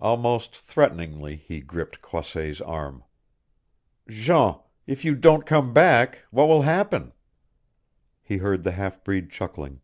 Almost 0.00 0.56
threateningly 0.56 1.36
he 1.36 1.60
gripped 1.60 2.00
Croisset's 2.00 2.62
arm. 2.62 3.04
"Jean 4.08 4.58
if 4.86 5.04
you 5.04 5.14
don't 5.14 5.44
come 5.44 5.74
back 5.74 6.24
what 6.30 6.48
will 6.48 6.62
happen?" 6.62 7.12
He 8.22 8.38
heard 8.38 8.62
the 8.62 8.72
half 8.72 9.04
breed 9.04 9.28
chuckling. 9.28 9.82